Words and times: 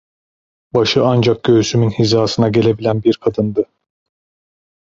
Başı 0.73 1.05
ancak 1.05 1.43
göğsümün 1.43 1.89
hizasına 1.89 2.49
gelebilen 2.49 3.03
bir 3.03 3.13
kadındı. 3.15 3.65